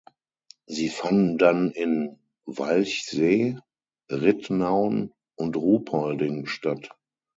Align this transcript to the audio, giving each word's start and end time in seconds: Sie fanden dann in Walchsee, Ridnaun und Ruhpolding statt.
Sie 0.65 0.89
fanden 0.89 1.37
dann 1.37 1.69
in 1.69 2.17
Walchsee, 2.47 3.59
Ridnaun 4.11 5.13
und 5.35 5.55
Ruhpolding 5.55 6.47
statt. 6.47 6.89